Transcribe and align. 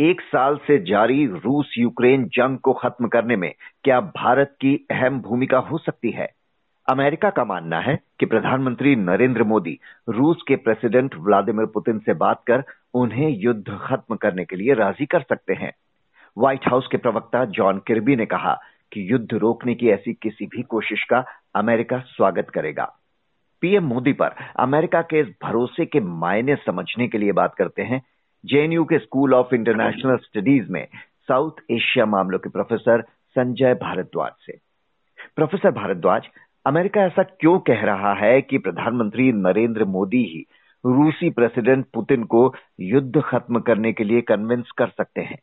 एक 0.00 0.20
साल 0.20 0.56
से 0.56 0.78
जारी 0.78 1.26
रूस 1.26 1.74
यूक्रेन 1.78 2.24
जंग 2.24 2.58
को 2.58 2.72
खत्म 2.72 3.08
करने 3.08 3.36
में 3.36 3.54
क्या 3.84 4.00
भारत 4.00 4.56
की 4.60 4.86
अहम 4.90 5.20
भूमिका 5.20 5.58
हो 5.58 5.78
सकती 5.78 6.10
है? 6.10 6.28
अमेरिका 6.88 7.30
का 7.30 7.44
मानना 7.44 7.80
है 7.80 7.98
कि 8.20 8.26
प्रधानमंत्री 8.26 8.96
नरेंद्र 8.96 9.44
मोदी 9.44 9.78
रूस 10.08 10.36
के 10.48 10.56
प्रेसिडेंट 10.56 11.14
व्लादिमीर 11.14 11.66
पुतिन 11.66 11.98
से 11.98 12.14
बात 12.14 12.42
कर 12.46 12.64
उन्हें 12.94 13.28
युद्ध 13.28 13.78
खत्म 13.82 14.16
करने 14.16 14.44
के 14.44 14.56
लिए 14.56 14.74
राज़ी 14.74 15.06
कर 15.06 15.20
सकते 15.20 15.54
हैं। 15.54 15.72
व्हाइट 16.38 16.68
हाउस 16.68 16.86
के 16.86 16.96
प्रवक्ता 16.96 17.44
जॉन 17.44 17.78
किर्बी 17.78 18.16
ने 18.16 18.26
कहा 18.26 18.54
कि 18.92 19.12
युद्ध 19.12 19.34
रोकने 19.34 19.74
की 19.74 19.88
ऐसी 19.88 20.12
किसी 20.12 20.46
भी 20.46 20.62
कोशिश 20.62 21.04
का 21.04 21.24
अमेरिका 21.54 21.98
स्वागत 21.98 22.50
करेगा। 22.50 22.96
पीएम 23.60 23.84
मोदी 23.84 24.12
पर 24.12 24.30
अमेरिका 24.58 25.02
के 25.02 25.20
इस 25.20 25.26
भरोसे 25.42 25.86
के 25.86 26.00
मायने 26.00 26.56
समझने 26.56 27.08
के 27.08 27.18
लिए 27.18 27.32
बात 27.32 27.54
करते 27.54 27.82
हैं 27.82 28.02
जेएनयू 28.44 28.84
के 28.84 28.98
स्कूल 28.98 29.34
ऑफ़ 29.34 29.54
इंटरनेशनल 29.54 30.16
स्टडीज़ 30.16 30.70
में 30.70 30.86
साउथ 31.28 31.60
एशिया 31.70 32.04
मामलों 32.06 32.38
के 32.38 32.50
प्रोफेसर 32.50 33.02
संजय 33.30 33.74
भारद्वाज 33.74 34.32
से। 34.40 34.52
प्रोफेसर 35.36 35.70
भारद्वाज, 35.70 36.28
अमेरिका 36.66 37.02
ऐसा 37.02 37.22
क्यों 37.22 37.58
कह 37.60 37.82
रहा 37.82 38.12
है 38.14 38.40
कि 38.42 38.58
प्रधानमंत्री 38.58 39.30
नरेंद्र 39.32 39.84
मोदी 39.86 40.22
ही 40.24 40.44
रूसी 40.84 41.30
प्रेसिडेंट 41.30 41.86
पुतिन 41.94 42.24
को 42.24 42.42
युद्ध 42.80 43.20
खत्म 43.20 43.60
करने 43.60 43.92
के 43.92 44.04
लिए 44.04 44.20
कन्विंस 44.20 44.70
कर 44.70 44.88
सकते 44.88 45.20
हैं? 45.20 45.38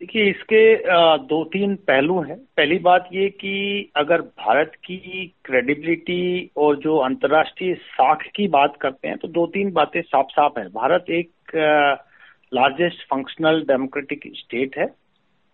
देखिए, 0.00 0.24
इसके 0.30 0.76
दो 1.18 1.44
तीन 1.44 1.74
पहलू 1.76 2.20
हैं। 2.22 2.38
पहली 2.56 2.78
बात 2.78 3.08
ये 3.12 3.28
कि 3.30 3.90
अगर 3.96 4.20
भारत 4.20 4.72
की 4.84 4.96
क्रेडिबिलिटी 5.44 6.50
और 6.56 6.76
जो 6.76 6.96
अंतर्राष्ट्रीय 6.96 7.74
साख 7.74 8.26
की 8.36 8.48
बात 8.48 8.76
करते 8.80 9.08
हैं 9.08 9.16
तो 9.16 9.28
दो 9.28 9.46
तीन 9.46 9.72
बातें 9.72 10.00
साफ़ 10.02 10.26
साफ़ 10.30 10.58
है। 10.58 10.68
भारत 10.68 11.10
एक 11.10 11.30
लार्जेस्ट 11.54 13.02
फंक्शनल 13.02 13.60
डेमोक्रेटिक 13.62 14.22
स्टेट 14.36 14.78
है 14.78 14.86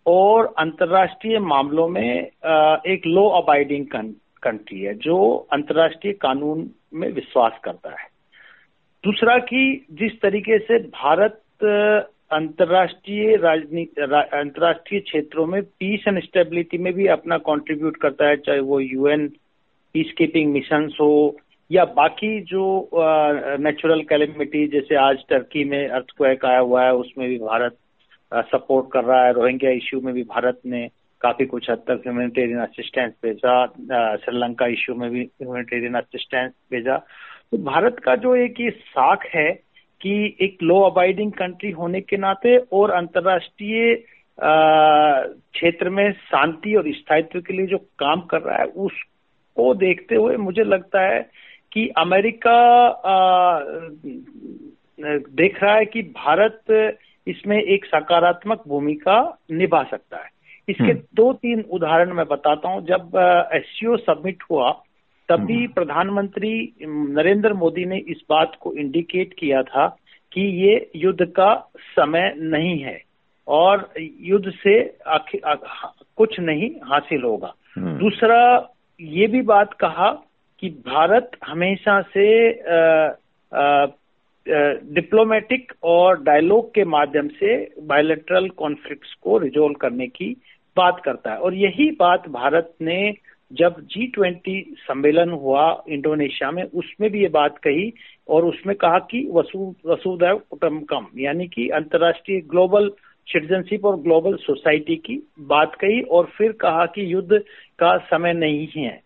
और 0.06 0.54
अंतर्राष्ट्रीय 0.58 1.38
मामलों 1.38 1.88
में 1.88 2.18
एक 2.86 3.06
लो 3.06 3.28
अबाइडिंग 3.28 3.86
कंट्री 4.42 4.80
है 4.80 4.94
जो 4.94 5.34
अंतर्राष्ट्रीय 5.52 6.12
कानून 6.12 6.70
में 6.94 7.12
विश्वास 7.12 7.52
करता 7.64 7.90
है। 7.90 8.06
दूसरा 9.04 9.38
कि 9.38 9.86
जिस 9.92 10.20
तरीके 10.20 10.58
से 10.58 10.78
भारत 10.78 11.40
अंतर्राष्ट्रीय 12.32 13.36
राजनीति 13.36 14.02
अंतर्राष्ट्रीय 14.38 15.00
क्षेत्रों 15.00 15.46
में 15.46 15.62
पीस 15.62 16.04
एंड 16.08 16.22
स्टेबिलिटी 16.22 16.78
में 16.78 16.92
भी 16.92 17.06
अपना 17.06 17.38
कंट्रीब्यूट 17.38 17.96
करता 17.96 18.28
है, 18.28 18.36
चाहे 18.36 18.60
वो 18.60 18.80
यूएन 18.80 19.28
पीस 19.94 20.12
कीपिंग 20.18 20.52
मिशन 20.52 20.88
हो 21.00 21.36
या 21.72 21.84
बाकी 21.96 22.40
जो 22.44 22.62
नेचुरल 23.60 24.00
कैलेमिटी 24.08 24.66
जैसे 24.68 24.94
आज 24.98 25.18
टर्की 25.30 25.64
में 25.64 25.88
अर्थक्वेक 25.88 26.44
आया 26.44 26.58
हुआ 26.58 26.84
है, 26.84 26.92
उसमें 26.94 27.28
भी 27.28 27.36
भारत 27.38 27.76
सपोर्ट 28.32 28.86
कर 28.92 29.04
रहा 29.04 29.24
है। 29.24 29.32
रोहिंग्या 29.32 29.70
इश्यू 29.70 30.00
में 30.00 30.12
भी 30.14 30.22
भारत 30.24 30.60
ने 30.66 30.86
काफ़ी 31.20 31.46
कुछ 31.46 31.70
हद 31.70 31.78
तक 31.88 32.02
ह्यूमैनिटेरियन 32.04 32.58
असिस्टेंस 32.60 33.12
भेजा। 33.22 33.66
श्रीलंका 34.16 34.66
इश्यू 34.66 34.94
में 34.94 35.10
भी 35.10 35.20
ह्यूमैनिटेरियन 35.20 35.94
असिस्टेंस 35.94 36.52
भेजा। 36.72 36.96
तो 36.96 37.58
भारत 37.64 37.96
का 38.04 38.16
जो 38.16 38.34
एक 38.36 38.60
ये 38.60 38.70
साख 38.70 39.26
है 39.34 39.50
कि 40.00 40.14
एक 40.40 40.62
लो 40.62 40.80
अबाइडिंग 40.82 41.32
कंट्री 41.32 41.70
होने 41.70 42.00
के 42.00 42.16
नाते 42.16 42.56
और 42.72 42.90
अंतर्राष्ट्रीय 42.92 43.94
क्षेत्र 44.38 45.90
में 45.90 46.10
शांति 46.12 46.74
और 46.74 46.92
स्थायित्व 46.92 47.40
के 47.40 47.56
लिए 47.56 47.66
जो 47.66 47.78
काम 47.98 48.20
कर 48.30 48.40
रहा 48.42 48.58
है, 48.58 48.64
उसको 48.66 49.74
देखते 49.76 50.14
हुए 50.14 50.36
मुझे 50.36 50.64
लगता 50.64 51.00
है 51.04 51.20
कि 51.72 51.88
अमेरिका 51.98 52.58
आ, 52.88 53.60
देख 55.32 55.62
रहा 55.62 55.74
है 55.74 55.84
कि 55.84 56.02
भारत 56.02 56.94
इसमें 57.26 57.58
एक 57.58 57.84
सकारात्मक 57.84 58.62
भूमिका 58.68 59.18
निभा 59.50 59.82
सकता 59.82 60.16
है 60.16 60.30
इसके 60.68 60.84
हम्म। 60.84 61.02
दो 61.14 61.32
तीन 61.32 61.64
उदाहरण 61.70 62.12
मैं 62.12 62.26
बताता 62.26 62.68
हूँ 62.68 62.84
जब 62.86 63.16
एस 63.54 63.78
सबमिट 64.06 64.42
हुआ 64.50 64.70
तभी 65.28 65.54
हम्म। 65.54 65.72
प्रधानमंत्री 65.72 66.52
नरेंद्र 66.82 67.52
मोदी 67.52 67.84
ने 67.84 67.98
इस 68.08 68.22
बात 68.30 68.56
को 68.60 68.72
इंडिकेट 68.72 69.34
किया 69.38 69.62
था 69.62 69.86
कि 70.32 70.40
ये 70.62 70.90
युद्ध 70.96 71.24
का 71.26 71.54
समय 71.96 72.32
नहीं 72.38 72.78
है 72.78 73.00
और 73.48 73.92
युद्ध 74.20 74.52
से 74.56 74.80
कुछ 76.18 76.38
नहीं 76.40 76.70
हासिल 76.84 77.22
होगा 77.22 77.54
हम्म। 77.76 77.98
दूसरा 77.98 78.38
ये 79.00 79.26
भी 79.26 79.40
बात 79.42 79.72
कहा 79.72 80.10
कि 80.62 80.68
भारत 80.68 81.30
हमेशा 81.46 82.00
से 82.16 82.28
डिप्लोमेटिक 84.94 85.72
और 85.82 86.22
डायलॉग 86.22 86.68
के 86.74 86.84
माध्यम 86.84 87.28
से 87.28 87.56
बायोलेटरल 87.86 88.48
कॉन्फ्लिक्ट्स 88.48 89.12
को 89.22 89.38
रिजोल्व 89.38 89.74
करने 89.74 90.06
की 90.06 90.30
बात 90.76 91.00
करता 91.04 91.32
है। 91.32 91.38
और 91.38 91.54
यही 91.54 91.90
बात 91.90 92.28
भारत 92.28 92.72
ने 92.82 93.12
जब 93.52 93.80
जी 93.84 94.06
ट्वेंटी 94.06 94.60
सम्मेलन 94.78 95.30
हुआ 95.30 95.84
इंडोनेशिया 95.88 96.50
में, 96.50 96.62
उसमें 96.62 97.10
भी 97.10 97.22
ये 97.22 97.28
बात 97.28 97.58
कही 97.58 97.92
और 98.28 98.44
उसमें 98.44 98.74
कहा 98.76 98.98
कि 98.98 99.28
वसु 99.32 99.74
वसुदैव 99.86 100.40
कुटुम्बकम, 100.50 101.06
यानी 101.18 101.46
कि 101.46 101.68
अंतर्राष्ट्रीय 101.68 102.40
ग्लोबल 102.40 102.88
सिटीजनशिप 103.28 103.84
और 103.84 103.96
ग्लोबल 104.00 104.36
सोसाइटी 104.36 104.96
की 104.96 105.22
बात 105.40 105.74
कही 105.74 106.00
और 106.00 106.24
फिर 106.38 106.52
कहा 106.52 106.86
कि 106.86 107.12
युद्ध 107.12 107.38
का 107.78 107.96
समय 107.98 108.32
नहीं 108.32 108.66
है। 108.76 109.00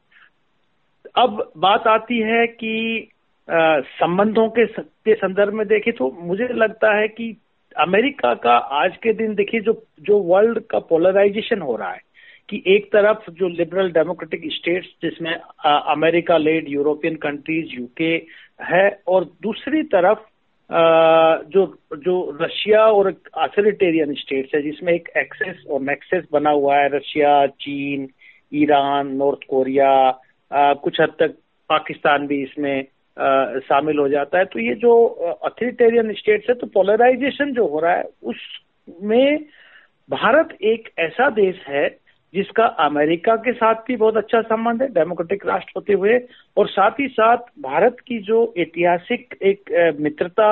अब 1.16 1.53
बात 1.56 1.87
आती 1.87 2.19
है 2.19 2.47
कि 2.47 3.09
संबंधों 3.50 4.49
के 4.49 4.66
के 4.82 5.15
संदर्भ 5.15 5.53
में 5.53 5.66
देखें 5.66 5.93
तो 5.93 6.10
मुझे 6.21 6.49
लगता 6.54 6.97
है 6.97 7.09
कि 7.09 7.37
अमेरिका 7.77 8.34
का 8.34 8.56
आज 8.56 8.97
के 8.97 9.12
दिन 9.12 9.34
देखिए 9.34 9.60
जो 9.60 9.87
जो 10.00 10.19
वर्ल्ड 10.19 10.59
का 10.71 10.78
पोलराइजेशन 10.78 11.60
हो 11.60 11.77
रहा 11.77 11.91
है 11.91 12.00
कि 12.49 12.62
एक 12.66 12.87
तरफ़ 12.87 13.31
जो 13.31 13.49
लिबरल 13.49 13.91
डेमोक्रेटिक 13.91 14.53
स्टेट्स 14.53 14.88
जिसमें 15.03 15.34
America 15.66 16.37
led, 16.37 16.69
European 16.69 17.15
countries, 17.15 17.66
UK 17.81 18.15
है 18.62 19.00
और 19.09 19.25
दूसरी 19.25 19.83
तरफ़ 19.83 20.19
जो 21.50 21.78
जो 21.97 22.38
रशिया 22.43 22.81
और 22.81 23.15
ऑथोरिटेरियन 23.34 24.15
स्टेट्स 24.15 24.54
है 24.54 24.62
जिसमें 24.62 24.93
एक 24.93 25.09
एक्सेस 25.16 25.65
और 25.71 25.81
नेक्सेस 25.81 26.25
बना 26.33 26.50
हुआ 26.50 26.77
है, 26.77 26.97
रशिया, 26.97 27.47
चीन, 27.47 28.09
ईरान, 28.54 29.06
नॉर्थ 29.09 29.38
कोरिया 29.50 30.21
कुछ 30.50 31.00
हद 31.00 31.14
तक 31.20 31.36
पाकिस्तान 31.70 32.26
भी 32.26 32.42
इसमें 32.42 32.82
शामिल 33.60 33.98
हो 33.98 34.08
जाता 34.08 34.38
है। 34.38 34.44
तो 34.44 34.58
ये 34.60 34.74
जो 34.76 35.04
अथॉरिटेरियन 35.44 36.12
स्टेट्स 36.14 36.48
है 36.48 36.54
तो 36.54 36.66
पोलराइजेशन 36.68 37.52
जो 37.52 37.66
हो 37.66 37.80
रहा 37.80 37.92
है, 37.92 38.04
उसमें 38.22 39.44
भारत 40.08 40.56
एक 40.62 40.88
ऐसा 40.98 41.28
देश 41.32 41.64
है, 41.68 41.88
जिसका 42.34 42.64
अमेरिका 42.84 43.34
के 43.36 43.52
साथ 43.52 43.74
भी 43.86 43.96
बहुत 43.96 44.16
अच्छा 44.16 44.40
संबंध 44.42 44.82
है, 44.82 44.88
डेमोक्रेटिक 44.88 45.46
राष्ट्र 45.46 45.72
होते 45.76 45.92
हुए, 45.92 46.18
और 46.56 46.68
साथ 46.68 47.00
ही 47.00 47.06
साथ 47.08 47.36
भारत 47.62 47.96
की 48.06 48.18
जो 48.22 48.52
ऐतिहासिक 48.58 49.36
एक 49.42 49.96
मित्रता 50.00 50.50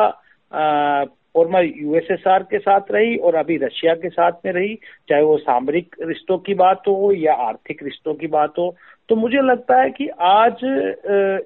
फॉर्मर 1.35 1.65
यूएसएसआर 1.67 2.43
के 2.51 2.59
साथ 2.59 2.91
रही 2.91 3.17
और 3.19 3.35
अभी 3.35 3.57
रशिया 3.57 3.95
के 3.95 4.09
साथ 4.09 4.33
में 4.45 4.53
रही, 4.53 4.75
चाहे 5.09 5.23
वो 5.23 5.37
सामरिक 5.39 5.97
रिश्तों 6.03 6.39
की 6.39 6.55
बात 6.55 6.83
हो 6.89 7.13
या 7.15 7.33
आर्थिक 7.47 7.83
रिश्तों 7.83 8.15
की 8.15 8.27
बात 8.29 8.59
हो 8.59 8.75
तो 9.09 9.17
मुझे 9.17 9.41
लगता 9.43 9.81
है 9.81 9.91
कि 9.91 10.07
आज 10.21 10.61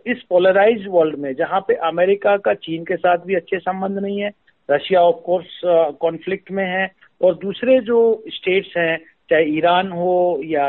इस 0.07 0.23
पोलराइज 0.31 0.85
वर्ल्ड 0.89 1.19
में, 1.19 1.33
जहाँ 1.35 1.61
पे 1.69 1.75
अमेरिका 1.87 2.37
का 2.37 2.53
चीन 2.57 2.85
के 2.85 2.97
साथ 2.97 3.25
भी 3.27 3.35
अच्छे 3.35 3.59
संबंध 3.59 3.99
नहीं 3.99 4.21
है, 4.21 4.31
रशिया 4.69 5.01
ऑफ़ 5.01 5.17
कोर्स 5.27 5.61
कॉन्फ्लिक्ट 6.01 6.51
में 6.51 6.65
है, 6.65 6.87
और 7.21 7.35
दूसरे 7.37 7.79
जो 7.81 7.99
स्टेट्स 8.29 8.77
हैं, 8.77 8.99
चाहे 9.31 9.45
ईरान 9.57 9.91
हो 9.93 10.41
या 10.45 10.67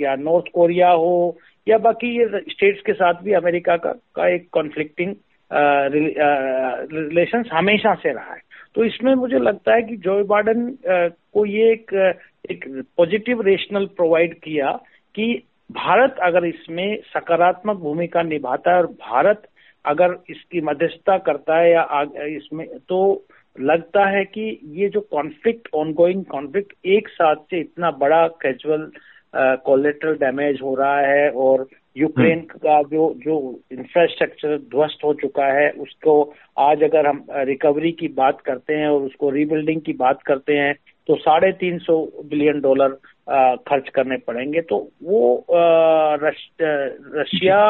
या 0.00 0.14
नॉर्थ 0.16 0.50
कोरिया 0.54 0.90
हो, 0.90 1.36
या 1.66 1.78
बाकी 1.78 2.16
ये 2.18 2.26
स्टेट्स 2.50 2.80
के 2.86 2.92
साथ 2.92 3.22
भी 3.24 3.32
अमेरिका 3.34 3.76
का 3.76 3.92
का 4.16 4.28
एक 4.28 4.48
कॉन्फ्लिक्टिंग 4.52 5.14
रिलेशन 6.90 7.44
हमेशा 7.52 7.94
से 7.94 8.12
रहा 8.12 8.34
है। 8.34 8.40
तो 8.76 8.84
इसमें 8.84 9.14
मुझे 9.14 9.38
लगता 9.38 9.74
है 9.74 9.82
कि 9.82 9.96
जो 9.96 10.22
बाइडन 10.24 10.66
को 11.34 11.44
ये 11.46 11.70
एक 11.72 11.92
एक 12.50 12.64
पॉजिटिव 12.96 13.40
रेशनल 13.40 13.86
प्रोवाइड 13.96 14.34
किया 14.34 14.70
कि 15.14 15.28
भारत 15.72 16.16
अगर 16.22 16.44
इसमें 16.44 16.96
सकारात्मक 17.06 17.76
भूमिका 17.76 18.22
निभाता 18.22 18.70
है 18.70 18.76
और 18.76 18.86
भारत 19.00 19.48
अगर 19.84 20.16
इसकी 20.30 20.60
मध्यस्थता 20.60 21.16
करता 21.18 21.58
है 21.58 21.70
या 21.72 22.02
इसमें 22.26 22.66
तो 22.88 23.00
लगता 23.56 24.04
है 24.08 24.24
कि 24.24 24.46
ये 24.72 24.88
जो 24.88 25.00
कॉन्फ्लिक्ट 25.10 25.68
ऑनगोइंग 25.74 26.24
कॉन्फ्लिक्ट 26.24 26.72
एक 26.86 27.08
साथ 27.08 27.36
से 27.50 27.60
इतना 27.60 27.90
बड़ा 27.96 28.26
कैजुअल 28.42 28.90
कोलेट्रल 29.64 30.14
डैमेज 30.14 30.58
हो 30.62 30.74
रहा 30.74 31.00
है 31.00 31.30
और 31.30 31.66
यूक्रेन 31.96 32.38
हम्म। 32.40 32.58
का 32.58 32.80
जो 32.84 33.12
जो 33.18 33.38
इंफ्रास्ट्रक्चर 33.72 34.56
ध्वस्त 34.70 35.04
हो 35.04 35.12
चुका 35.14 35.46
है 35.52 35.70
उसको 35.80 36.14
आज 36.60 36.82
अगर 36.82 37.06
हम 37.06 37.24
रिकवरी 37.48 37.92
की 37.92 38.08
बात 38.16 38.40
करते 38.40 38.74
हैं 38.74 38.88
और 38.88 39.02
उसको 39.02 39.30
रीबिल्डिंग 39.30 39.80
की 39.80 39.92
बात 39.96 40.22
करते 40.22 40.56
हैं 40.56 40.74
तो 41.08 41.16
साढ़े 41.16 41.50
तीन 41.54 41.78
सौ 41.78 41.98
बिलियन 42.24 42.60
डॉलर 42.60 42.96
खर्च 43.68 43.88
करने 43.88 44.16
पड़ेंगे 44.26 44.60
तो 44.62 44.78
वो 45.02 45.20
रश, 46.20 46.48
रशिया 46.60 47.60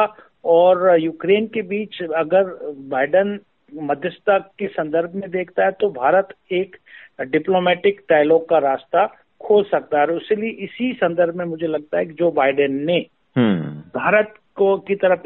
और 0.45 0.99
यूक्रेन 0.99 1.45
के 1.47 1.61
बीच 1.67 2.01
अगर 2.15 2.43
बाइडन 2.89 3.39
मध्यस्थता 3.73 4.37
के 4.59 4.67
संदर्भ 4.67 5.15
में 5.15 5.29
देखता 5.31 5.65
है 5.65 5.71
तो 5.71 5.89
भारत 5.93 6.33
एक 6.51 6.75
डिप्लोमेटिक 7.27 8.01
डायलॉग 8.09 8.47
का 8.49 8.57
रास्ता 8.61 9.05
खोल 9.41 9.63
सकता 9.63 9.99
है 9.99 10.05
और 10.05 10.15
इसलिए 10.15 10.49
इसी 10.65 10.91
संदर्भ 10.93 11.35
में 11.35 11.45
मुझे 11.45 11.67
लगता 11.67 11.97
है 11.97 12.05
कि 12.05 12.13
जो 12.13 12.31
बाइडेन 12.31 12.83
ने 12.85 13.05
हम्म। 13.35 13.66
भारत 13.97 14.33
को 14.55 14.77
की 14.77 14.95
तरफ़ 14.95 15.21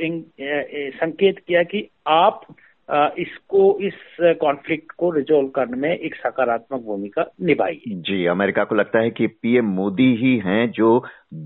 संकेत 0.98 1.40
किया 1.48 1.64
कि 1.64 1.88
आप 2.08 2.42
इसको 3.20 3.62
इस 3.82 3.94
कॉन्फ्लिक्ट 4.22 4.92
को 4.92 5.10
रिजोल्व 5.12 5.48
करने 5.48 5.78
में 5.78 5.90
एक 5.90 6.16
सकारात्मक 6.16 6.82
भूमिका 6.82 7.26
निभाई 7.42 7.82
जी 8.08 8.26
अमेरिका 8.26 8.64
को 8.64 8.76
लगता 8.76 9.00
है 9.00 9.12
कि 9.12 9.28
पीएम 9.42 9.66
मोदी 9.66 10.16
ही 10.16 10.36
हैं 10.38 10.70
जो 10.72 10.90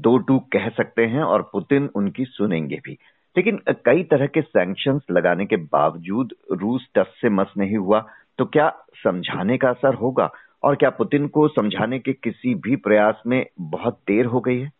दो 0.06 0.18
टू 0.18 0.38
कह 0.54 0.69
सकते 0.69 1.06
हैं 1.06 1.24
और 1.24 1.50
पुतिन 1.54 1.89
उनकी 1.95 2.25
सुनेंगे 2.25 2.80
भी। 2.86 2.98
लेकिन 3.36 3.60
कई 3.86 4.04
तरह 4.04 4.27
के 4.27 4.42
सैंक्शंस 4.42 5.01
लगाने 5.12 5.45
के 5.45 5.56
बावजूद 5.56 6.33
रूस 6.51 6.88
टस 6.95 7.07
से 7.22 7.30
मस 7.30 7.54
नहीं 7.57 7.77
हुआ 7.77 8.04
तो 8.38 8.45
क्या 8.45 8.69
समझाने 9.04 9.57
का 9.57 9.69
असर 9.69 9.94
होगा? 9.94 10.30
और 10.63 10.75
क्या 10.75 10.89
पुतिन 10.89 11.27
को 11.27 11.48
समझाने 11.48 12.00
के 12.00 12.13
किसी 12.13 12.54
भी 12.56 12.75
प्रयास 12.75 13.22
में 13.27 13.45
बहुत 13.62 14.00
देर 14.07 14.25
हो 14.25 14.39
गई 14.39 14.60
है? 14.60 14.72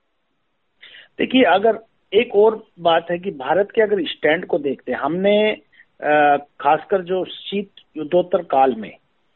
देखिए 1.20 1.44
अगर 1.50 1.80
एक 2.16 2.36
और 2.36 2.64
बात 2.80 3.08
है 3.12 3.18
कि 3.20 3.32
भारत 3.32 3.72
के 3.76 3.82
अगर 3.82 4.04
स्टैंड 4.08 4.46
को 4.46 4.58
देखते 4.58 4.92
हैं 4.92 5.00
हमने 5.00 5.36
खासकर 6.62 7.02
जो 7.02 7.24
शीत 7.26 7.70
युद्धोत्तर 7.98 8.42
काल 8.52 8.76
में 8.76 8.92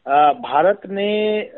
भारत 0.06 0.80
ने 0.90 1.10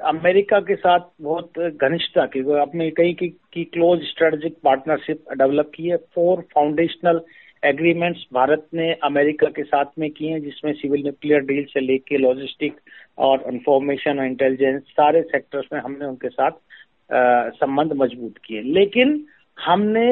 अमेरिका 0.05 0.59
के 0.61 0.75
साथ 0.75 1.01
बहुत 1.23 1.59
घनिष्ठता 1.59 2.25
की 2.27 2.41
अपने 2.61 2.91
कई 2.91 3.13
की, 3.13 3.29
की 3.29 3.65
क्लोज 3.65 4.03
स्ट्रेटेजिक 4.03 4.57
पार्टनरशिप 4.65 5.25
डेवलप 5.33 5.71
की 5.75 5.89
है। 5.89 5.97
फोर 6.15 6.41
फाउंडेशनल 6.55 7.21
एग्रीमेंट्स 7.65 8.25
भारत 8.35 8.67
ने 8.75 8.93
अमेरिका 9.05 9.49
के 9.57 9.63
साथ 9.63 9.99
में 9.99 10.11
किए 10.11 10.31
हैं 10.31 10.41
जिसमें 10.43 10.73
सिविल 10.73 11.03
न्यूक्लियर 11.03 11.41
डील 11.41 11.65
से 11.65 11.81
लेके 11.81 12.19
लॉजिस्टिक 12.19 12.81
और 13.19 13.45
इंफॉर्मेशन 13.53 14.19
और 14.19 14.27
इंटेलिजेंस 14.27 14.83
सारे 14.91 15.23
सेक्टर्स 15.23 15.67
में 15.73 15.81
हमने 15.81 16.07
उनके 16.07 16.29
साथ 16.29 16.51
संबंध 17.57 17.93
मज़बूत 17.97 18.39
किए। 18.45 18.63
लेकिन 18.75 19.25
हमने 19.59 20.09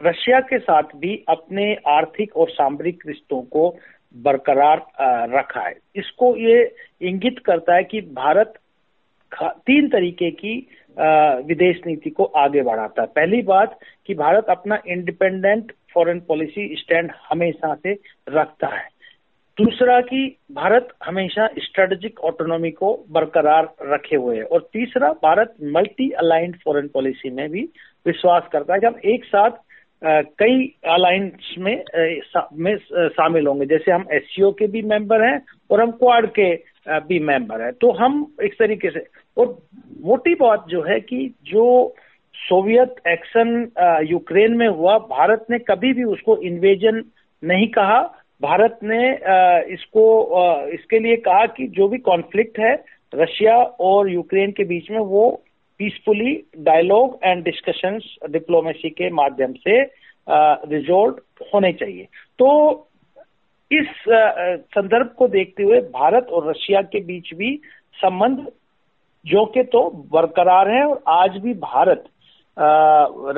रशिया 0.00 0.40
के 0.40 0.58
साथ 0.58 0.96
भी 0.96 1.16
अपने 1.28 1.74
आर्थिक 1.88 2.36
और 2.36 2.50
सामरिक 2.50 3.02
रिश्तों 3.06 3.42
को 3.42 3.68
बरकरार 4.16 4.86
रखा 5.36 5.60
है। 5.60 5.74
इसको 5.96 6.34
ये 6.36 6.62
इंगित 7.02 7.38
करता 7.38 7.74
है 7.74 7.84
कि 7.84 8.00
भारत 8.00 8.52
तीन 9.32 9.88
तरीके 9.88 10.30
की 10.32 10.56
विदेश 11.46 11.80
नीति 11.86 12.10
को 12.10 12.24
आगे 12.36 12.62
बढ़ाता 12.62 13.02
है। 13.02 13.08
पहली 13.08 13.40
बात 13.42 13.78
कि 14.06 14.14
भारत 14.14 14.46
अपना 14.50 14.78
इंडिपेंडेंट 14.88 15.72
फॉरेन 15.94 16.20
पॉलिसी 16.20 16.74
स्टैंड 16.78 17.10
हमेशा 17.30 17.74
से 17.74 17.92
रखता 18.28 18.66
है। 18.66 18.88
दूसरा 19.58 20.00
कि 20.00 20.36
भारत 20.52 20.88
हमेशा 21.04 21.46
स्ट्रेटेजिक 21.58 22.20
ऑटोनॉमी 22.20 22.70
को 22.70 22.94
बरकरार 23.10 23.68
रखे 23.82 24.16
हुए 24.16 24.36
है। 24.36 24.42
और 24.42 24.68
तीसरा, 24.72 25.12
Bharat 25.12 25.54
multi 25.62 26.10
aligned 26.12 26.56
foreign 26.64 26.88
policy 26.88 27.30
में 27.30 27.48
भी 27.50 27.68
विश्वास 28.06 28.48
करता 28.52 28.74
है 28.74 28.80
कि 28.80 28.86
हम 28.86 28.98
एक 29.04 29.24
साथ 29.24 29.50
कई 30.06 30.64
अलायंस 30.88 31.54
में 31.58 31.82
में 32.54 32.76
शामिल 32.76 33.46
होंगे। 33.46 33.66
जैसे 33.66 33.90
हम 33.90 34.04
एस 34.12 34.36
के 34.40 34.66
भी 34.66 34.82
मेंबर 34.84 35.24
हैं 35.24 35.40
और 35.70 35.80
हम 35.80 35.90
क्वाड 35.92 36.26
के 36.30 36.54
भी 37.00 37.18
मेंबर 37.20 37.62
हैं। 37.62 37.72
तो 37.72 37.90
हम 37.92 38.26
एक 38.42 38.54
तरीके 38.58 38.90
से, 38.90 39.04
और 39.36 39.58
मोटी 40.04 40.34
बात 40.34 40.66
जो 40.68 40.82
है 40.82 40.98
कि 41.00 41.26
जो 41.44 41.94
सोवियत 42.34 42.94
एक्शन 43.08 43.48
यूक्रेन 44.10 44.56
में 44.56 44.68
हुआ, 44.68 44.98
भारत 44.98 45.46
ने 45.50 45.58
कभी 45.60 45.92
भी 45.92 46.04
उसको 46.04 46.36
इन्वेजन 46.42 47.02
नहीं 47.42 47.68
कहा। 47.68 48.00
भारत 48.42 48.78
ने 48.84 49.10
इसको 49.74 50.04
इसके 50.68 50.98
लिए 50.98 51.16
कहा 51.18 51.44
कि 51.46 51.66
जो 51.68 51.88
भी 51.88 51.98
कॉन्फ्लिक्ट 51.98 52.58
है, 52.58 52.74
रशिया 53.12 53.56
और 53.56 54.10
यूक्रेन 54.10 54.50
के 54.50 54.64
बीच 54.64 54.90
में 54.90 54.98
वो 54.98 55.42
peacefully 55.80 56.34
dialogue 56.58 57.18
and 57.22 57.44
discussions 57.44 58.14
diplomacy 58.30 58.90
के 58.90 59.10
माध्यम 59.12 59.52
से 59.58 59.82
रिजोल्व 60.68 61.44
होने 61.54 61.72
चाहिए। 61.72 62.04
तो 62.38 62.48
इस 63.70 63.88
संदर्भ 64.08 65.14
को 65.18 65.28
देखते 65.28 65.62
हुए 65.62 65.80
भारत 65.92 66.28
और 66.32 66.48
रशिया 66.50 66.82
के 66.82 67.00
बीच 67.00 67.32
भी 67.34 67.54
संबंध 67.96 68.46
जो 69.26 69.44
के 69.46 69.62
तो 69.64 69.88
बरकरार 70.12 70.68
है 70.70 70.84
और 70.84 71.02
आज 71.08 71.36
भी 71.42 71.54
भारत 71.62 72.04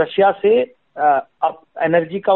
रशिया 0.01 0.31
से 0.43 0.61
अब 0.97 1.61
एनर्जी 1.83 2.21
का 2.21 2.35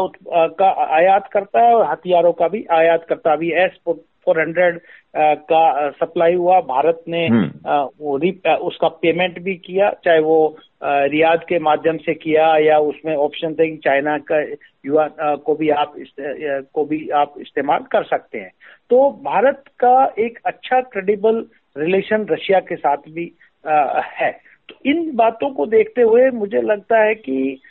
का 0.59 0.69
आयात 0.95 1.27
करता 1.33 1.61
है 1.61 1.73
और 1.75 1.85
हथियारों 1.85 2.31
का 2.33 2.47
भी 2.47 2.65
आयात 2.71 3.05
करता 3.09 3.29
है। 3.29 3.35
अभी 3.37 3.51
एस 3.53 3.77
फोर 3.87 4.39
हंड्रेड 4.41 4.79
का 5.15 5.89
सप्लाई 5.89 6.33
हुआ। 6.33 6.59
भारत 6.61 7.03
ने 7.07 7.27
हम्म। 7.27 8.51
उसका 8.51 8.87
पेमेंट 8.87 9.39
भी 9.39 9.55
किया 9.55 9.89
चाहे 10.05 10.19
वो 10.19 10.57
रियाद 10.83 11.43
के 11.49 11.59
माध्यम 11.59 11.97
से 11.97 12.13
किया 12.13 12.57
या 12.57 12.77
उसमें 12.77 13.15
ऑप्शन 13.15 13.53
थे 13.53 13.75
चाइना 13.77 14.17
का 14.17 14.41
युवा 14.85 15.35
को 15.35 15.55
भी 15.55 15.69
आप 15.69 15.93
को 16.73 16.85
भी 16.85 17.09
आप 17.09 17.33
इस्तेमाल 17.41 17.79
कर 17.91 18.03
सकते 18.03 18.37
हैं। 18.37 18.51
तो 18.89 19.09
भारत 19.11 19.63
का 19.79 20.13
एक 20.19 20.39
अच्छा 20.45 20.81
क्रेडिबल 20.81 21.45
रिलेशन 21.77 22.25
रशिया 22.29 22.59
के 22.59 22.75
साथ 22.75 22.97
भी 23.09 23.31
है। 24.19 24.31
तो 24.69 24.75
इन 24.85 25.15
बातों 25.15 25.49
को 25.49 25.65
देखते 25.65 26.01
हुए 26.01 26.29
मुझे 26.29 26.61
लगता 26.61 27.03
है 27.03 27.15
कि 27.15 27.61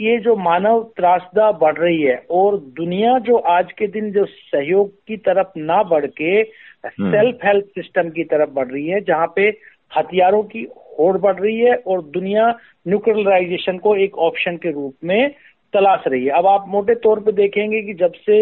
ये 0.00 0.18
जो 0.18 0.36
मानव 0.36 0.82
त्रासदा 0.96 1.52
बढ़ 1.52 1.76
रही 1.76 2.02
है 2.02 2.26
और 2.30 2.56
दुनिया 2.56 3.18
जो 3.18 3.36
आज 3.36 3.72
के 3.72 3.86
दिन 3.86 4.12
जो 4.12 4.24
सहयोग 4.24 4.90
की 5.08 5.16
तरफ़ 5.16 5.48
ना 5.56 5.82
बढ़ 5.82 6.06
के 6.06 6.42
सेल्फ 6.90 7.44
हेल्प 7.44 7.66
सिस्टम 7.74 8.08
की 8.08 8.24
तरफ़ 8.24 8.50
बढ़ 8.50 8.68
रही 8.68 8.86
है, 8.86 9.00
जहाँ 9.00 9.26
पे 9.36 9.48
हथियारों 9.90 10.42
की 10.42 10.66
होड़ 10.98 11.16
बढ़ 11.18 11.40
रही 11.40 11.58
है 11.58 11.74
और 11.76 12.02
दुनिया 12.02 12.48
न्यूक्लियराइजेशन 12.88 13.78
को 13.78 13.94
एक 13.96 14.18
ऑप्शन 14.18 14.56
के 14.56 14.70
रूप 14.70 14.94
में 15.04 15.30
तलाश 15.74 16.04
रही 16.08 16.24
है। 16.24 16.30
अब 16.30 16.46
आप 16.46 16.64
मोटे 16.68 16.94
तौर 16.94 17.20
पे 17.20 17.32
देखेंगे 17.32 17.80
कि 17.82 17.94
जब 17.94 18.12
से 18.26 18.38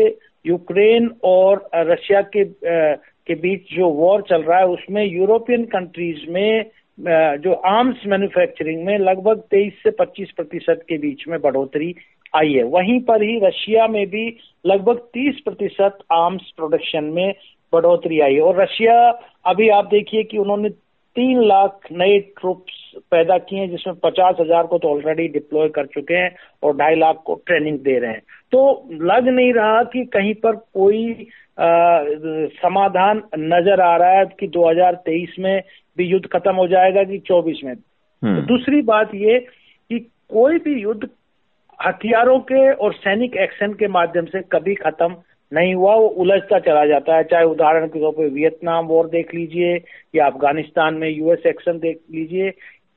यूक्रेन 0.46 1.10
और 1.24 1.68
रशिया 1.74 2.20
के 2.36 2.44
के 3.26 3.34
बीच 3.34 3.74
जो 3.76 3.88
वॉर 3.88 4.22
चल 4.22 4.42
रहा 4.42 4.58
है, 4.58 4.66
उसमें 4.66 5.04
यूरोपियन 5.04 5.64
कंट्रीज़ 5.64 6.30
में 6.30 6.70
जो 7.40 7.52
आर्म्स 7.52 8.06
मैन्युफैक्चरिंग 8.06 8.84
में 8.84 8.98
लगभग 8.98 9.40
23 9.50 9.72
से 9.82 9.90
25 9.90 10.30
प्रतिशत 10.36 10.84
के 10.88 10.98
बीच 10.98 11.24
में 11.28 11.40
बढ़ोतरी 11.40 11.94
आई 12.36 12.52
है। 12.52 12.62
वहीं 12.62 13.00
पर 13.00 13.22
ही 13.22 13.38
रशिया 13.42 13.86
में 13.88 14.06
भी 14.06 14.26
लगभग 14.66 14.98
30 15.14 15.40
प्रतिशत 15.44 15.98
आर्म्स 16.12 16.52
प्रोडक्शन 16.56 17.04
में 17.04 17.34
बढ़ोतरी 17.74 18.20
आई 18.20 18.38
और 18.38 18.60
रशिया 18.62 18.96
अभी 19.46 19.68
आप 19.68 19.84
देखिए 19.86 20.22
कि 20.22 20.38
उन्होंने 20.38 20.68
तीन 21.16 21.42
लाख 21.42 21.80
नए 21.92 22.18
ट्रुप्स 22.38 22.80
पैदा 23.10 23.36
किए 23.38 23.58
हैं 23.58 23.70
जिसमें 23.70 23.96
पचास 24.02 24.36
हज़ार 24.40 24.66
को 24.66 24.78
तो 24.78 24.88
ऑलरेडी 24.88 25.26
डिप्लॉय 25.28 25.68
कर 25.68 25.86
चुके 25.86 26.14
हैं 26.14 26.34
और 26.62 26.76
ढाई 26.76 26.94
लाख 26.94 27.22
को 27.26 27.34
ट्रेनिंग 27.46 27.78
दे 27.78 27.98
रहे 27.98 28.10
हैं। 28.10 28.22
तो 28.52 28.88
लग 29.02 29.28
नहीं 29.28 29.52
रहा 29.52 29.82
कि 29.82 30.04
कहीं 30.12 30.34
पर 30.34 30.56
कोई 30.74 31.28
आ, 31.58 32.00
समाधान 32.60 33.22
नज़र 33.38 33.80
आ 33.80 33.96
रहा 33.96 34.18
है 34.18 34.24
कि 34.40 34.46
2023 34.48 35.38
में 35.38 35.62
भी 35.96 36.04
युद्ध 36.04 36.26
खत्म 36.26 36.54
हो 36.54 36.66
जाएगा 36.66 37.04
कि 37.04 37.18
24 37.18 37.60
में। 37.64 37.74
तो 37.74 38.26
हम्म। 38.26 38.40
दूसरी 38.40 38.80
बात 38.82 39.14
ये 39.14 39.38
कि 39.90 39.98
कोई 40.30 40.58
भी 40.58 40.74
युद्ध 40.80 41.08
हथियारों 41.78 42.38
के 42.40 42.72
और 42.74 42.94
सैनिक 42.94 43.36
एक्शन 43.36 43.72
के 43.72 43.88
माध्यम 43.88 44.24
से 44.24 44.42
कभी 44.52 44.74
खत्म 44.74 45.16
नहीं 45.52 45.74
हुआ 45.74 45.94
वो 45.94 46.06
उलझता 46.06 46.58
चला 46.60 46.84
जाता 46.86 47.16
है। 47.16 47.24
चाहे 47.24 47.44
उदाहरण 47.44 47.86
के 47.86 48.00
तौर 48.00 48.12
पर 48.12 48.28
वियतनाम 48.30 48.86
वॉर 48.86 49.08
देख 49.08 49.34
लीजिए 49.34 49.74
या 50.14 50.26
अफ़गानिस्तान 50.26 50.94
में 50.94 51.08
यूएस 51.08 51.46
एक्शन 51.46 51.78
देख 51.78 52.00
लीजिए 52.12 52.52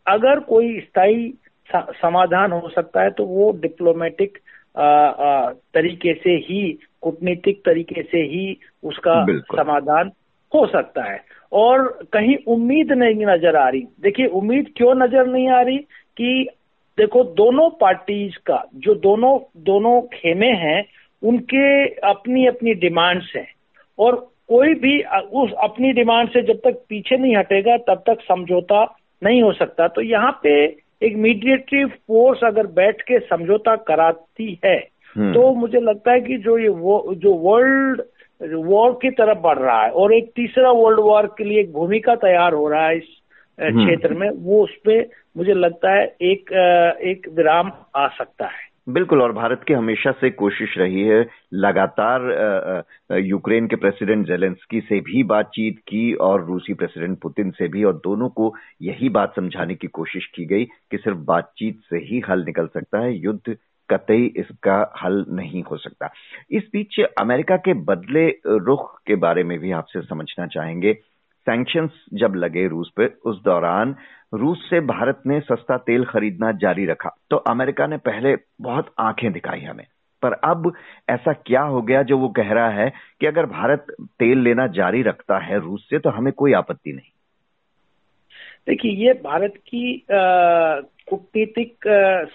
अगर 0.06 0.40
कोई 0.50 0.80
स्थायी 0.80 1.34
समाधान 1.70 2.52
हो 2.52 2.70
सकता 2.70 3.02
है 3.04 3.10
तो 3.12 3.26
वो 3.26 3.52
डिप्लोमेटिक 3.62 4.38
तरीके 5.76 6.14
से 6.14 6.36
ही 6.44 6.62
कूटनीतिक 7.02 7.62
तरीके 7.66 8.02
से 8.04 8.22
ही 8.26 8.58
उसका 8.84 9.24
समाधान 9.56 10.12
हो 10.52 10.66
सकता 10.68 11.04
है। 11.04 11.20
और 11.52 11.88
कहीं 12.14 12.36
उम्मीद 12.48 12.92
नहीं 12.94 13.26
नज़र 13.26 13.56
आ 13.56 13.68
रही। 13.70 13.82
देखिए 14.02 14.26
उम्मीद 14.38 14.72
क्यों 14.78 14.94
नज़र 14.96 15.28
नहीं 15.28 15.50
आ 15.50 15.62
रही 15.62 15.78
कि 16.18 16.48
देखो 16.98 17.24
दोनों 17.36 17.70
पार्टीज़ 17.82 18.38
का 18.48 18.64
जो 18.76 18.96
दोनों 18.98 19.38
दोनों 19.64 20.02
खेमे 20.14 20.52
हैं 20.58 20.84
उनके 21.24 21.68
अपनी 22.08 22.46
अपनी 22.48 22.74
डिमांड्स 22.80 23.32
हैं 23.36 23.48
और 24.00 24.16
कोई 24.50 24.74
भी 24.76 25.00
उस 25.36 25.52
अपनी 25.64 25.92
डिमांड 25.94 26.30
से 26.30 26.42
जब 26.44 26.60
तक 26.64 26.84
पीछे 26.90 27.18
नहीं 27.18 27.36
हटेगा 27.36 27.78
तब 27.86 28.04
तक 28.08 28.22
समझौता 28.22 28.84
नहीं 29.22 29.42
हो 29.42 29.52
सकता 29.54 29.88
तो 29.88 30.02
यहाँ 30.02 30.32
पे 30.44 30.54
एक 31.02 31.16
मीडिएटरी 31.18 31.86
फोर्स 31.86 32.44
अगर 32.44 32.68
बैठ 32.74 33.02
के 33.02 33.20
समझौता 33.22 33.76
कराती 33.88 34.60
है 34.66 34.78
हम्म। 35.16 35.34
तो 35.34 35.54
मुझे 35.54 35.80
लगता 35.80 36.12
है 36.12 36.22
कि 36.22 36.38
जो 36.38 36.58
ये 36.58 36.70
वो 36.70 37.14
जो 37.16 37.34
वर्ल्ड 37.42 38.02
वॉर 38.42 38.92
की 39.02 39.10
तरफ़ 39.12 39.38
बढ़ 39.40 39.58
रहा 39.58 39.82
है 39.84 39.92
और 39.92 40.14
एक 40.14 40.32
तीसरा 40.36 40.72
वर्ल्ड 40.72 41.00
वॉर 41.00 41.28
के 41.38 41.44
लिए 41.44 41.60
एक 41.60 41.72
भूमिका 41.74 42.16
तैयार 42.18 42.54
हो 42.54 42.68
रहा 42.68 42.88
है 42.88 42.98
इस 42.98 43.16
हम्म। 43.60 43.86
क्षेत्र 43.86 44.14
में 44.14 44.30
वो 44.30 44.64
उस 44.64 44.76
पर 44.80 45.06
मुझे 45.38 45.54
लगता 45.56 45.94
है 45.94 46.06
एक 46.24 46.52
एक 47.04 47.28
विराम 47.30 47.72
आ 47.96 48.08
सकता 48.08 48.48
है 48.48 48.66
बिल्कुल, 48.88 49.22
और 49.22 49.32
भारत 49.34 49.64
की 49.68 49.74
हमेशा 49.74 50.12
से 50.20 50.30
कोशिश 50.32 50.78
रही 50.78 51.02
है 51.04 51.26
लगातार 51.56 52.22
यूक्रेन 53.20 53.68
के 53.68 53.76
प्रेसिडेंट 53.76 54.26
जेलेंस्की 54.28 54.80
से 54.82 55.00
भी 55.02 55.24
बातचीत 55.32 55.80
की 55.88 56.14
और 56.22 56.46
रूसी 56.46 56.74
प्रेसिडेंट 56.74 57.18
पुतिन 57.22 57.52
से 57.52 57.68
भी, 57.68 57.84
और 57.84 57.94
दोनों 58.04 58.30
को 58.30 58.54
यही 58.82 59.10
बात 59.10 59.34
समझाने 59.36 59.76
की 59.76 59.88
कोशिश 59.90 60.26
की 60.36 60.46
गई 60.46 60.66
कि 60.92 60.98
सिर्फ़ 60.98 61.18
बातचीत 61.28 61.80
से 61.90 61.98
ही 62.06 62.22
हल 62.30 62.44
निकल 62.46 62.68
सकता 62.68 63.00
है, 63.00 63.14
युद्ध 63.16 63.56
कतई 63.90 64.26
इसका 64.38 64.80
हल 65.04 65.26
नहीं 65.32 65.64
हो 65.64 65.78
सकता। 65.78 66.10
इस 66.52 66.64
बीच 66.74 67.00
अमेरिका 67.20 67.58
के 67.58 67.74
बदले 67.84 68.28
रुख 68.48 68.90
के 69.08 69.16
बारे 69.18 69.44
में 69.44 69.58
भी 69.60 69.72
आपसे 69.74 70.02
समझना 70.04 70.48
चाहेंगे। 70.48 70.98
सैंक्शंस 71.50 72.06
जब 72.14 72.36
लगे 72.36 72.68
रूस 72.68 72.92
पे 72.98 73.06
उस 73.26 73.42
दौरान 73.44 73.96
रूस 74.34 74.68
से 74.70 74.80
भारत 74.80 75.22
ने 75.28 75.40
सस्ता 75.40 75.78
तेल 75.78 76.06
खरीदना 76.06 76.52
जारी 76.52 76.86
रखा। 76.86 77.10
तो 77.30 77.38
अमेरिका 77.50 77.88
ने 77.88 77.98
पहले 77.98 78.36
बहुत 78.62 78.94
आँखें 79.00 79.32
दिखाई 79.32 79.62
हमें। 79.62 79.86
पर 80.22 80.34
अब 80.34 80.72
ऐसा 81.10 81.34
क्या 81.34 81.62
हो 81.62 81.82
गया 81.82 82.02
जो 82.04 82.18
वो 82.18 82.30
कह 82.30 82.52
रहा 82.52 82.70
है 82.70 82.92
कि 83.20 83.26
अगर 83.26 83.46
भारत 83.46 83.86
तेल 84.20 84.40
लेना 84.40 84.68
जारी 84.68 85.02
रखता 85.02 85.38
है 85.38 85.60
रूस 85.60 85.88
से 85.90 86.00
तो 86.00 86.10
हमें 86.10 86.34
कोई 86.34 86.54
आपत्ति 86.54 86.92
नहीं। 86.92 87.12
देखिए 88.68 88.92
ये 89.06 89.14
भारत 89.14 89.54
की 89.58 90.06
कूटनीतिक 90.12 91.78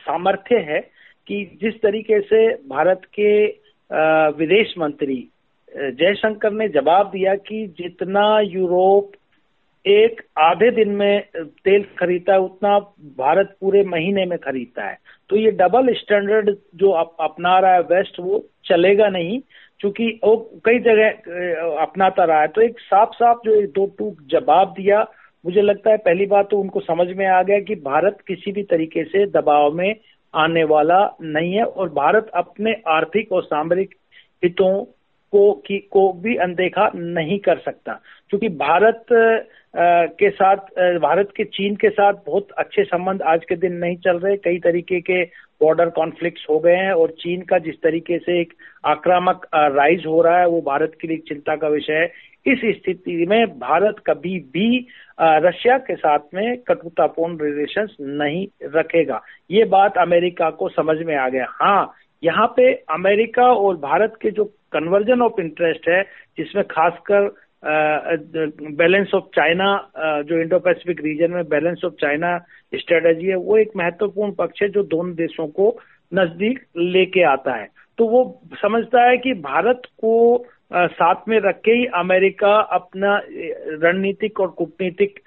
सामर्थ्य 0.07 0.57
है 0.57 0.81
कि 1.27 1.59
जिस 1.61 1.75
तरीके 1.75 2.21
से 2.21 2.55
भारत 2.69 3.03
के 3.05 3.63
आ, 3.91 4.29
विदेश 4.29 4.75
मंत्री 4.79 5.29
जयशंकर 5.77 6.53
ने 6.53 6.69
जवाब 6.69 7.07
दिया 7.07 7.35
कि 7.35 7.67
जितना 7.79 8.41
यूरोप 8.41 9.13
एक 9.87 10.21
आधे 10.39 10.71
दिन 10.71 10.89
में 10.89 11.23
तेल 11.37 11.83
खरीदता 11.99 12.33
है 12.33 12.41
उतना 12.41 12.79
भारत 13.19 13.57
पूरे 13.61 13.83
महीने 13.85 14.25
में 14.27 14.39
खरीदता 14.39 14.89
है। 14.89 14.99
तो 15.29 15.37
ये 15.37 15.51
डबल 15.51 15.93
स्टैंडर्ड 15.95 16.57
जो 16.75 16.91
अप, 16.91 17.17
अपना 17.21 17.59
रहा 17.59 17.75
है 17.75 17.81
वेस्ट 17.81 18.21
वो 18.21 18.47
चलेगा 18.65 19.09
नहीं 19.09 19.41
क्योंकि 19.81 20.21
वो 20.25 20.37
कई 20.65 20.79
जगह 20.79 21.09
अपनाता 21.83 22.25
रहा 22.25 22.41
है। 22.41 22.49
तो 22.49 22.61
एक 22.61 22.79
साफ़ 22.79 23.11
साफ़ 23.15 23.39
जो 23.45 23.55
एक 23.55 23.67
दो 23.67 23.87
टूक 23.99 24.17
जवाब 24.27 24.69
दिया 24.69 25.05
मुझे 25.45 25.63
लगता 25.63 25.91
है 25.91 25.97
पहली 25.97 26.27
बात 26.27 26.49
तो 26.51 26.59
उनको 26.59 26.81
समझ 26.81 27.09
में 27.17 27.27
आ 27.27 27.43
गया 27.43 27.61
कि 27.61 27.75
भारत 27.75 28.19
किसी 28.27 28.53
भी 28.53 28.63
तरीके 28.63 29.05
से 29.05 29.27
दबाव 29.27 29.73
में 29.73 29.97
आने 30.35 30.65
वाला 30.65 31.17
नहीं 31.23 31.53
है 31.53 31.65
और 31.65 31.89
भारत 31.89 32.31
अपने 32.35 32.73
आर्थिक 32.89 33.33
और 33.33 33.43
सामरिक 33.43 33.95
हितों 34.45 34.85
को 35.33 35.53
की, 35.67 35.79
को 35.79 36.13
भी 36.13 36.37
अनदेखा 36.37 36.91
नहीं 36.95 37.39
कर 37.39 37.59
सकता। 37.59 38.01
क्योंकि 38.31 38.49
भारत 38.49 39.05
के 40.19 40.29
साथ 40.31 40.57
भारत 41.01 41.29
के 41.37 41.45
चीन 41.45 41.77
के 41.77 41.89
साथ 41.91 42.15
बहुत 42.27 42.49
अच्छे 42.59 42.83
संबंध 42.85 43.23
आज 43.23 43.45
के 43.49 43.57
दिन 43.57 43.73
नहीं 43.75 43.97
चल 43.97 44.19
रहे। 44.19 44.37
कई 44.37 44.59
तरीके 44.59 45.01
के 45.01 45.23
बॉर्डर 45.61 45.91
कॉन्फ्लिक्ट्स 45.91 46.47
हो 46.51 46.59
गए 46.59 46.75
हैं 46.77 46.93
और 46.93 47.11
चीन 47.21 47.43
का 47.43 47.59
जिस 47.59 47.75
तरीके 47.83 48.19
से 48.19 48.41
एक 48.41 48.53
आक्रामक 48.87 49.47
राइज 49.55 50.05
हो 50.07 50.21
रहा 50.23 50.39
है, 50.39 50.47
वो 50.47 50.61
भारत 50.61 50.97
के 51.01 51.09
लिए 51.09 51.17
चिंता 51.29 51.57
का 51.57 51.69
विषय 51.69 51.93
है। 51.93 52.31
इस 52.47 52.61
स्थिति 52.77 53.27
में 53.27 53.47
भारत 53.59 53.97
कभी 54.07 54.39
भी 54.53 54.87
रशिया 55.21 55.77
के 55.79 55.95
साथ 55.97 56.35
में 56.35 56.57
कटुतापूर्ण 56.69 57.37
रिलेशन 57.43 57.89
नहीं 58.19 58.47
रखेगा। 58.77 59.21
ये 59.51 59.65
बात 59.65 59.99
अमेरिका 59.99 60.51
को 60.51 60.69
समझ 60.69 60.97
में 61.07 61.15
आ 61.17 61.29
गया। 61.29 61.47
हाँ 61.51 61.93
यहाँ 62.23 62.47
पे 62.57 62.73
अमेरिका 62.91 63.47
और 63.47 63.77
भारत 63.77 64.19
के 64.23 64.31
जो 64.31 64.45
कन्वर्जन 64.73 65.23
ऑफ़ 65.23 65.41
इंटरेस्ट 65.41 65.89
है, 65.89 66.03
जिसमें 66.39 66.65
खासकर 66.71 67.31
बैलेंस 68.77 69.11
ऑफ़ 69.15 69.25
चाइना 69.37 69.67
जो 70.23 70.41
इंडो 70.41 70.59
पैसिफिक 70.61 71.01
रीजन 71.05 71.31
में 71.31 71.49
बैलेंस 71.49 71.85
ऑफ़ 71.85 71.93
चाइना 72.01 72.37
स्ट्रेटेजी 72.73 73.27
है, 73.27 73.37
वो 73.37 73.57
एक 73.59 73.71
महत्वपूर्ण 73.77 74.33
पक्ष 74.35 74.63
है 74.63 74.69
जो 74.69 74.83
दोनों 74.85 75.15
देशों 75.15 75.47
को 75.49 75.77
नज़दीक 76.13 76.59
लेके 76.77 77.23
आता 77.25 77.55
है। 77.55 77.69
तो 77.99 78.07
वो 78.09 78.25
समझता 78.63 79.09
है 79.09 79.17
कि 79.19 79.33
भारत 79.43 79.83
को 80.01 80.45
साथ 80.73 81.29
में 81.29 81.39
रख 81.41 81.61
के 81.65 81.73
ही 81.73 81.85
अमेरिका 81.95 82.55
अपना 82.75 83.17
रणनीतिक 83.27 84.41
और 84.41 84.49
कूटनीतिक 84.59 85.19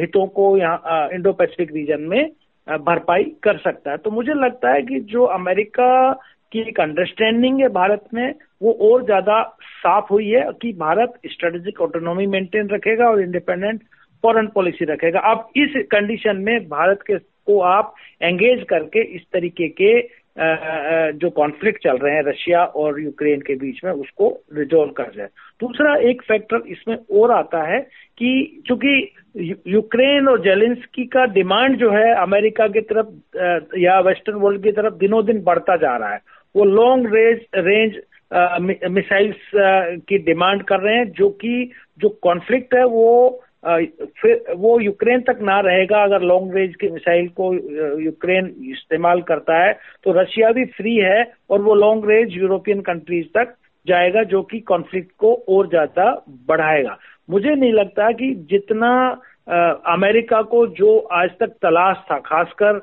हितों 0.00 0.26
को 0.28 0.56
यहाँ 0.56 1.08
इंडो 1.14 1.32
पैसिफिक 1.32 1.72
रीजन 1.74 2.00
में 2.02 2.24
भरपाई 2.66 3.24
कर 3.42 3.58
सकता 3.58 3.90
है। 3.90 3.96
तो 3.96 4.10
मुझे 4.10 4.34
लगता 4.34 4.72
है 4.72 4.82
कि 4.82 5.00
जो 5.12 5.24
अमेरिका 5.34 5.88
की 6.56 6.68
एक 6.68 6.80
अंडरस्टैंडिंग 6.80 7.60
है 7.60 7.68
भारत 7.68 8.04
में, 8.14 8.34
वो 8.62 8.72
और 8.72 9.04
ज़्यादा 9.04 9.42
साफ़ 9.62 10.12
हुई 10.12 10.28
है 10.28 10.48
कि 10.62 10.72
भारत 10.72 11.20
स्ट्रेटेजिक 11.26 11.80
ऑटोनॉमी 11.80 12.26
मेंटेन 12.26 12.68
रखेगा 12.68 13.08
और 13.08 13.20
इंडिपेंडेंट 13.22 13.82
फॉरन 14.24 14.46
पॉलिसी 14.46 14.84
रखेगा। 14.84 15.20
अब 15.20 15.48
इस 15.56 15.74
कंडीशन 15.90 16.36
में 16.36 16.68
भारत 16.68 17.02
के 17.06 17.18
को 17.18 17.60
आप 17.62 17.94
एंगेज 18.22 18.64
करके 18.68 19.02
इस 19.16 19.22
तरीके 19.32 19.68
के 19.80 19.98
जो 20.38 21.30
कॉन्फ्लिक्ट 21.30 21.82
चल 21.82 21.96
रहे 21.96 22.14
हैं 22.14 22.22
रशिया 22.22 22.64
और 22.64 23.00
यूक्रेन 23.00 23.40
के 23.40 23.54
बीच 23.54 23.80
में, 23.84 23.90
उसको 23.92 24.28
रिजोल्व 24.54 24.90
कर 24.92 25.12
जाए 25.16 25.26
दूसरा 25.60 25.94
एक 26.10 26.22
फैक्टर 26.22 26.62
इसमें 26.68 26.96
और 27.20 27.30
आता 27.30 27.62
है 27.62 27.80
कि 28.18 28.62
चूँकि 28.68 29.12
यूक्रेन 29.66 30.28
और 30.28 30.40
जेलेंस्की 30.42 31.04
का 31.06 31.24
डिमांड 31.24 31.76
जो 31.76 31.90
है 31.90 32.12
अमेरिका 32.22 32.66
की 32.68 32.80
तरफ़ 32.80 33.76
या 33.78 33.98
वेस्टर्न 34.00 34.36
वर्ल्ड 34.36 34.62
की 34.62 34.72
तरफ़ 34.72 34.94
दिनों 34.94 35.24
दिन 35.26 35.42
बढ़ता 35.42 35.76
जा 35.76 35.96
रहा 35.96 36.12
है। 36.12 36.20
वो 36.54 36.64
लॉन्ग 36.64 37.14
रेंज 37.14 37.40
रेंज 37.54 37.94
मिसाइल्स 38.90 39.50
की 40.08 40.18
डिमांड 40.18 40.62
कर 40.62 40.80
रहे 40.80 40.96
हैं, 40.96 41.10
जो 41.10 41.28
कि, 41.30 41.70
जो 41.98 42.08
कॉन्फ्लिक्ट 42.22 42.74
है, 42.74 42.84
वो 42.84 43.42
फिर 43.64 44.54
वो 44.56 44.78
यूक्रेन 44.80 45.20
तक 45.20 45.38
ना 45.42 45.58
रहेगा, 45.60 46.02
अगर 46.04 46.22
लॉन्ग 46.22 46.54
रेंज 46.56 46.74
की 46.76 46.88
मिसाइल 46.90 47.28
को 47.36 47.52
यूक्रेन 48.00 48.54
इस्तेमाल 48.70 49.22
करता 49.22 49.62
है 49.62 49.72
तो 50.04 50.12
रशिया 50.12 50.50
भी 50.52 50.64
फ्री 50.72 50.96
है 50.96 51.22
और 51.50 51.62
वो 51.62 51.74
लॉन्ग 51.76 52.08
रेंज 52.10 52.32
यूरोपियन 52.32 52.80
कंट्रीज़ 52.82 53.26
तक 53.34 53.54
जाएगा, 53.86 54.22
जो 54.22 54.42
कि 54.42 54.60
कॉन्फ्लिक्ट 54.62 55.10
को 55.18 55.34
और 55.48 55.68
ज़्यादा 55.68 56.10
बढ़ाएगा। 56.48 56.96
मुझे 57.28 57.54
नहीं 57.54 57.72
लगता 57.72 58.10
कि 58.12 58.34
जितना 58.50 58.92
अमेरिका 59.88 60.40
को 60.44 60.66
जो 60.76 60.96
आज 61.12 61.30
तक 61.40 61.52
तलाश 61.62 61.96
था, 62.10 62.18
खासकर 62.20 62.80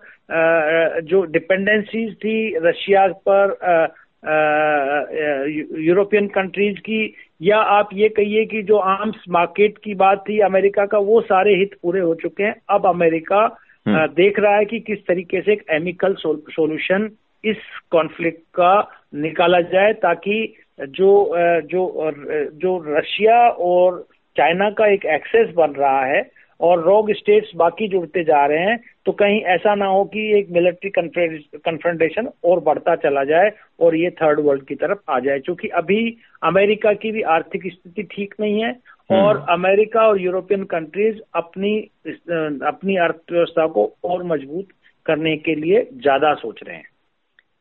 जो 1.04 1.24
डिपेंडेंसीज 1.32 2.14
थी 2.16 2.58
रशिया 2.60 3.08
पर 3.28 3.52
यूरोपियन 5.80 6.28
कंट्रीज़ 6.28 6.78
की 6.80 7.02
या 7.42 7.58
आप 7.58 7.90
ये 7.94 8.10
कहिए 8.10 8.46
कि 8.46 8.62
जो 8.64 8.78
आर्म्स 8.78 9.24
मार्केट 9.30 9.78
की 9.78 9.96
बात 9.96 10.24
थी 10.30 10.40
अमेरिका 10.40 10.86
का 10.86 10.98
वो 10.98 11.22
सारे 11.22 11.56
हित 11.56 11.72
पूरे 11.82 12.02
हो 12.02 12.14
चुके 12.16 12.44
हैं 12.44 12.56
अब 12.70 12.86
अमेरिका 12.86 13.42
हम्म। 13.86 14.06
देख 14.14 14.40
रहा 14.40 14.56
है 14.56 14.66
कि 14.66 14.80
किस 14.80 15.00
तरीके 15.00 15.42
से 15.42 15.54
एक 15.54 15.64
एमिकल 15.72 16.14
सॉल्यूशन 16.18 17.10
इस 17.44 17.58
कॉन्फ्लिक्ट 17.92 18.42
का 18.56 18.74
निकाला 19.16 19.60
जाए 19.68 19.94
ताकि 19.94 20.38
जो 20.80 21.10
जो 21.72 22.12
जो 22.56 22.78
रशिया 22.88 23.40
और 23.50 24.06
चाइना 24.36 24.70
का 24.70 24.88
एक 24.88 25.06
एक्सेस 25.06 25.54
बन 25.56 25.72
रहा 25.72 26.06
है 26.06 26.22
और 26.60 26.82
रोग 26.82 27.12
स्टेट्स 27.14 27.52
बाकी 27.56 27.88
जुड़ते 27.88 28.24
जा 28.24 28.46
रहे 28.46 28.60
हैं 28.60 28.78
तो 29.06 29.12
कहीं 29.14 29.42
ऐसा 29.54 29.74
ना 29.76 29.86
हो 29.86 30.04
कि 30.06 30.22
एक 30.38 30.50
मिलिट्री 30.52 30.90
कन्फ्रंटेशन 30.90 32.30
और 32.46 32.60
बढ़ता 32.60 32.96
चला 32.98 33.24
जाए 33.24 33.52
और 33.80 33.96
ये 33.96 34.10
थर्ड 34.22 34.40
वर्ल्ड 34.40 34.66
की 34.68 34.76
तरफ़ 34.76 35.12
आ 35.12 35.20
जाए 35.20 35.40
क्योंकि 35.40 35.68
अभी 35.76 36.00
अमेरिका 36.44 36.94
की 36.96 37.12
भी 37.12 37.22
आर्थिक 37.32 37.72
स्थिति 37.74 38.04
ठीक 38.12 38.36
नहीं 38.40 38.62
है 38.62 38.72
हम्म। 39.10 39.22
और 39.22 39.46
अमेरिका 39.50 40.08
और 40.08 40.22
यूरोपियन 40.22 40.64
कंट्रीज़ 40.68 41.20
अपनी 41.36 41.78
अपनी 42.68 42.96
अर्थव्यवस्था 43.00 43.68
को 43.68 43.92
और 44.06 44.24
मज़बूत 44.24 44.68
करने 45.06 45.36
के 45.38 45.56
लिए 45.56 45.88
ज़्यादा 45.94 46.34
सोच 46.36 46.60
रहे 46.64 46.76
हैं 46.76 46.92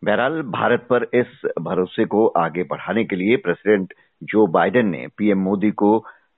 बहरहाल 0.02 0.40
भारत 0.50 0.86
पर 0.90 1.06
इस 1.14 1.40
भरोसे 1.60 2.04
को 2.04 2.26
आगे 2.36 2.62
बढ़ाने 2.64 3.04
के 3.04 3.16
लिए 3.16 3.36
प्रेसिडेंट 3.38 3.94
जो 4.22 4.46
बाइडेन 4.46 4.88
ने 4.88 5.06
पीएम 5.18 5.38
मोदी 5.38 5.70
को 5.76 5.92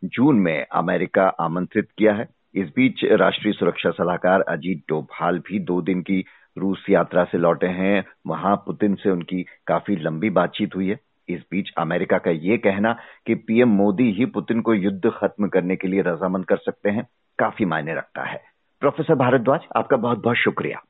जून 0.06 0.40
में 0.40 0.66
अमेरिका 0.72 1.26
आमंत्रित 1.40 1.88
किया 1.98 2.14
है 2.14 2.24
इस 2.54 2.68
बीच 2.68 3.04
राष्ट्रीय 3.04 3.52
सुरक्षा 3.52 3.90
सलाहकार 3.90 4.40
अजीत 4.40 4.84
डोभाल 4.88 5.38
भी 5.38 5.58
दो 5.58 5.82
दिन 5.82 6.02
की 6.02 6.24
रूस 6.58 6.86
यात्रा 6.90 7.24
से 7.24 7.38
लौटे 7.38 7.66
हैं। 7.66 8.04
वहाँ 8.26 8.56
पुतिन 8.56 8.94
से 8.94 9.10
उनकी 9.10 9.46
काफ़ी 9.66 9.96
लंबी 9.96 10.30
बातचीत 10.30 10.76
हुई 10.76 10.88
है। 10.88 10.98
इस 11.28 11.40
बीच 11.50 11.70
अमेरिका 11.78 12.18
का 12.18 12.30
ये 12.30 12.56
कहना 12.56 12.96
कि 13.26 13.34
पीएम 13.34 13.68
मोदी 13.68 14.12
ही 14.12 14.26
पुतिन 14.26 14.60
को 14.60 14.74
युद्ध 14.74 15.10
खत्म 15.10 15.48
करने 15.48 15.76
के 15.76 15.88
लिए 15.88 16.00
रजामंद 16.00 16.44
कर 16.44 16.56
सकते 16.56 16.90
हैं, 16.90 17.08
काफ़ी 17.38 17.64
मायने 17.64 17.94
रखता 17.94 18.22
है। 18.22 18.42
प्रोफेसर 18.80 19.14
भारद्वाज, 19.14 19.60
आपका 19.76 19.96
बहुत 19.96 20.22
बहुत 20.22 20.36
शुक्रिया। 20.36 20.82